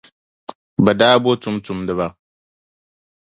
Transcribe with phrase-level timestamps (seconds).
[0.83, 2.07] Bɛ daa bo tumtumdiba.